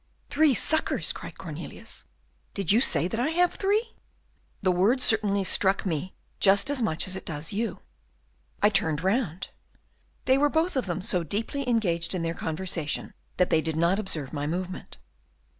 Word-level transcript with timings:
'""Three 0.31 0.55
suckers!" 0.55 1.13
cried 1.13 1.37
Cornelius. 1.37 2.05
"Did 2.55 2.71
you 2.71 2.81
say 2.81 3.07
that 3.07 3.19
I 3.19 3.27
have 3.27 3.53
three?" 3.53 3.93
"The 4.63 4.71
word 4.71 4.99
certainly 4.99 5.43
struck 5.43 5.85
me 5.85 6.15
just 6.39 6.71
as 6.71 6.81
much 6.81 7.07
as 7.07 7.15
it 7.15 7.23
does 7.23 7.53
you. 7.53 7.81
I 8.63 8.69
turned 8.69 9.03
round. 9.03 9.49
They 10.25 10.39
were 10.39 10.49
both 10.49 10.75
of 10.75 10.87
them 10.87 11.03
so 11.03 11.23
deeply 11.23 11.69
engaged 11.69 12.15
in 12.15 12.23
their 12.23 12.33
conversation 12.33 13.13
that 13.37 13.51
they 13.51 13.61
did 13.61 13.75
not 13.77 13.99
observe 13.99 14.33
my 14.33 14.47
movement. 14.47 14.97